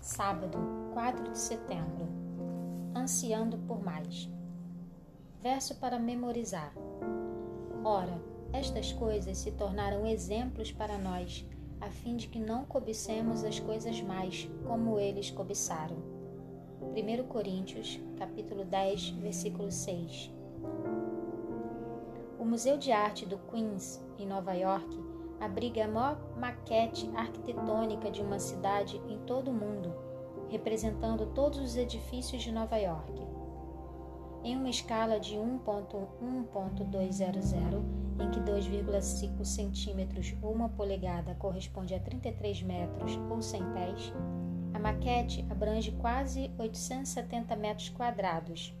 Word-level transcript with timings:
Sábado, 0.00 0.58
4 0.94 1.30
de 1.30 1.38
setembro. 1.38 2.08
Ansiando 2.96 3.58
por 3.58 3.84
mais. 3.84 4.30
Verso 5.42 5.74
para 5.74 5.98
memorizar. 5.98 6.72
Ora, 7.84 8.18
estas 8.50 8.94
coisas 8.94 9.36
se 9.36 9.52
tornaram 9.52 10.06
exemplos 10.06 10.72
para 10.72 10.96
nós, 10.96 11.46
a 11.82 11.90
fim 11.90 12.16
de 12.16 12.28
que 12.28 12.38
não 12.38 12.64
cobicemos 12.64 13.44
as 13.44 13.60
coisas 13.60 14.00
mais, 14.00 14.50
como 14.66 14.98
eles 14.98 15.30
cobiçaram. 15.30 15.98
1 16.80 17.28
Coríntios, 17.28 18.00
capítulo 18.16 18.64
10, 18.64 19.10
versículo 19.10 19.70
6. 19.70 20.32
O 22.38 22.44
Museu 22.46 22.78
de 22.78 22.90
Arte 22.90 23.26
do 23.26 23.36
Queens, 23.36 24.02
em 24.18 24.26
Nova 24.26 24.54
York, 24.54 24.98
abriga 25.40 25.84
a 25.84 25.88
maior 25.88 26.16
maquete 26.36 27.10
arquitetônica 27.14 28.10
de 28.10 28.22
uma 28.22 28.38
cidade 28.38 29.00
em 29.08 29.18
todo 29.20 29.50
o 29.50 29.54
mundo, 29.54 29.94
representando 30.48 31.26
todos 31.34 31.58
os 31.58 31.76
edifícios 31.76 32.42
de 32.42 32.52
Nova 32.52 32.76
York. 32.76 33.12
Em 34.44 34.56
uma 34.56 34.70
escala 34.70 35.18
de 35.18 35.34
1.1.200, 35.36 37.82
em 38.20 38.30
que 38.30 38.38
2,5 38.40 39.44
centímetros 39.44 40.36
ou 40.42 40.52
uma 40.52 40.68
polegada 40.68 41.34
corresponde 41.34 41.94
a 41.94 42.00
33 42.00 42.62
metros 42.62 43.18
ou 43.30 43.40
100 43.40 43.72
pés, 43.72 44.12
a 44.74 44.78
maquete 44.78 45.46
abrange 45.50 45.92
quase 45.92 46.50
870 46.58 47.56
metros 47.56 47.88
quadrados 47.90 48.74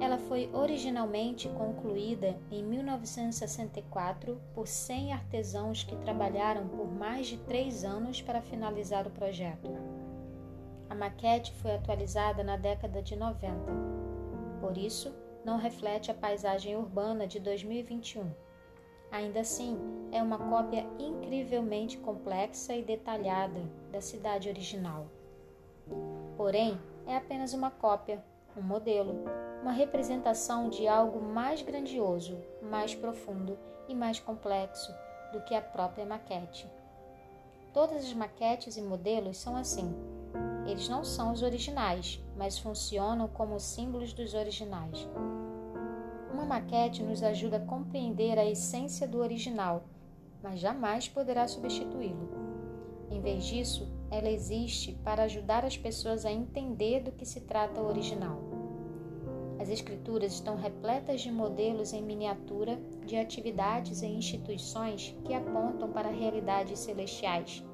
ela 0.00 0.18
foi 0.18 0.50
originalmente 0.52 1.48
concluída 1.50 2.36
em 2.50 2.62
1964 2.62 4.40
por 4.54 4.66
100 4.66 5.12
artesãos 5.12 5.82
que 5.82 5.96
trabalharam 5.96 6.68
por 6.68 6.90
mais 6.92 7.26
de 7.26 7.38
três 7.38 7.84
anos 7.84 8.20
para 8.20 8.42
finalizar 8.42 9.06
o 9.06 9.10
projeto. 9.10 9.70
A 10.88 10.94
maquete 10.94 11.52
foi 11.54 11.74
atualizada 11.74 12.44
na 12.44 12.56
década 12.56 13.02
de 13.02 13.16
90. 13.16 13.54
Por 14.60 14.76
isso, 14.76 15.14
não 15.44 15.58
reflete 15.58 16.10
a 16.10 16.14
paisagem 16.14 16.76
urbana 16.76 17.26
de 17.26 17.40
2021. 17.40 18.30
Ainda 19.10 19.40
assim, 19.40 19.78
é 20.12 20.22
uma 20.22 20.38
cópia 20.38 20.86
incrivelmente 20.98 21.96
complexa 21.98 22.74
e 22.74 22.82
detalhada 22.82 23.60
da 23.90 24.00
cidade 24.00 24.48
original. 24.48 25.06
Porém, 26.36 26.78
é 27.06 27.16
apenas 27.16 27.54
uma 27.54 27.70
cópia, 27.70 28.22
um 28.56 28.62
modelo, 28.62 29.24
uma 29.60 29.72
representação 29.72 30.68
de 30.68 30.88
algo 30.88 31.20
mais 31.20 31.60
grandioso, 31.62 32.38
mais 32.62 32.94
profundo 32.94 33.58
e 33.88 33.94
mais 33.94 34.18
complexo 34.18 34.94
do 35.32 35.40
que 35.42 35.54
a 35.54 35.60
própria 35.60 36.06
maquete. 36.06 36.66
Todas 37.72 38.04
as 38.04 38.14
maquetes 38.14 38.76
e 38.76 38.80
modelos 38.80 39.36
são 39.36 39.56
assim. 39.56 39.94
Eles 40.66 40.88
não 40.88 41.04
são 41.04 41.32
os 41.32 41.42
originais, 41.42 42.20
mas 42.36 42.58
funcionam 42.58 43.28
como 43.28 43.60
símbolos 43.60 44.12
dos 44.12 44.34
originais. 44.34 45.06
Uma 46.32 46.44
maquete 46.44 47.02
nos 47.02 47.22
ajuda 47.22 47.58
a 47.58 47.66
compreender 47.66 48.38
a 48.38 48.44
essência 48.44 49.06
do 49.06 49.18
original, 49.18 49.84
mas 50.42 50.58
jamais 50.58 51.08
poderá 51.08 51.46
substituí-lo. 51.46 52.55
Em 53.10 53.20
vez 53.20 53.44
disso, 53.44 53.88
ela 54.10 54.30
existe 54.30 54.92
para 55.04 55.24
ajudar 55.24 55.64
as 55.64 55.76
pessoas 55.76 56.24
a 56.24 56.32
entender 56.32 57.00
do 57.00 57.12
que 57.12 57.24
se 57.24 57.40
trata 57.40 57.80
o 57.80 57.86
original. 57.86 58.38
As 59.58 59.70
Escrituras 59.70 60.32
estão 60.32 60.56
repletas 60.56 61.20
de 61.20 61.30
modelos 61.30 61.92
em 61.92 62.02
miniatura 62.02 62.78
de 63.04 63.16
atividades 63.16 64.02
e 64.02 64.06
instituições 64.06 65.16
que 65.24 65.34
apontam 65.34 65.90
para 65.90 66.08
realidades 66.08 66.80
celestiais. 66.80 67.64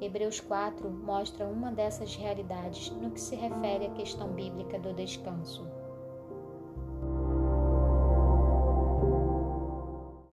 Hebreus 0.00 0.40
4 0.40 0.88
mostra 0.88 1.46
uma 1.46 1.72
dessas 1.72 2.14
realidades 2.14 2.90
no 2.90 3.10
que 3.10 3.20
se 3.20 3.34
refere 3.34 3.86
à 3.86 3.90
questão 3.90 4.32
bíblica 4.32 4.78
do 4.78 4.94
descanso. 4.94 5.66